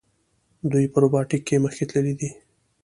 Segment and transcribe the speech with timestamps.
[0.71, 2.29] دوی په روباټیک کې مخکې تللي دي.